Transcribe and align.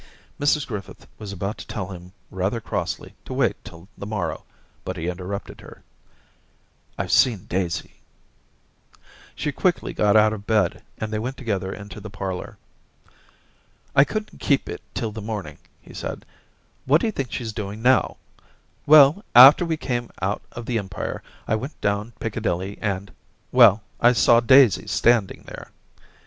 Mrs 0.39 0.65
Griffith 0.65 1.05
was 1.19 1.31
about 1.31 1.59
to 1.59 1.67
tell 1.67 1.89
him 1.89 2.11
rather 2.31 2.59
crossly 2.59 3.13
to 3.23 3.35
wait 3.35 3.63
till 3.63 3.87
the 3.95 4.07
morrow, 4.07 4.45
but 4.83 4.97
he 4.97 5.05
interrupted 5.07 5.61
her, 5.61 5.83
—* 6.63 6.97
I've 6.97 7.11
seen 7.11 7.45
Daisy.' 7.45 7.97
She 9.35 9.51
quickly 9.51 9.93
got 9.93 10.15
out 10.17 10.33
of 10.33 10.47
bed, 10.47 10.81
and 10.97 11.13
they 11.13 11.19
went 11.19 11.37
together 11.37 11.71
into 11.71 11.99
the 11.99 12.09
parlour. 12.09 12.57
* 13.27 13.95
I 13.95 14.03
couldn't 14.03 14.39
keep 14.39 14.67
it 14.67 14.81
till 14.95 15.11
the 15.11 15.21
morning,' 15.21 15.59
he 15.83 15.93
said.... 15.93 16.25
'What 16.87 17.01
d'you 17.01 17.11
think 17.11 17.31
she's 17.31 17.53
doing 17.53 17.83
now} 17.83 18.17
Well, 18.87 19.23
after 19.35 19.63
we 19.67 19.77
came 19.77 20.09
out 20.19 20.41
of 20.51 20.65
the 20.65 20.79
Empire, 20.79 21.21
I 21.47 21.53
went 21.53 21.79
down 21.79 22.13
Piccadilly, 22.19 22.79
and— 22.81 23.11
well, 23.51 23.83
I 23.99 24.13
saw 24.13 24.39
Daisy 24.39 24.87
standing 24.87 25.43
there*... 25.45 25.69